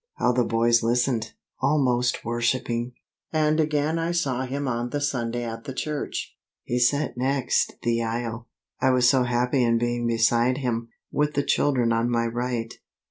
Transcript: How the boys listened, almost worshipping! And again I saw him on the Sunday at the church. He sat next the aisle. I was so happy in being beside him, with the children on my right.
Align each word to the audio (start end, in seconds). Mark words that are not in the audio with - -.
How 0.15 0.31
the 0.31 0.43
boys 0.43 0.81
listened, 0.81 1.33
almost 1.59 2.25
worshipping! 2.25 2.93
And 3.31 3.59
again 3.59 3.99
I 3.99 4.13
saw 4.13 4.47
him 4.47 4.67
on 4.67 4.89
the 4.89 4.99
Sunday 4.99 5.43
at 5.43 5.65
the 5.65 5.75
church. 5.75 6.35
He 6.63 6.79
sat 6.79 7.17
next 7.17 7.73
the 7.83 8.01
aisle. 8.01 8.47
I 8.81 8.89
was 8.89 9.07
so 9.07 9.21
happy 9.25 9.63
in 9.63 9.77
being 9.77 10.07
beside 10.07 10.57
him, 10.57 10.89
with 11.11 11.35
the 11.35 11.43
children 11.43 11.93
on 11.93 12.09
my 12.09 12.25
right. 12.25 12.73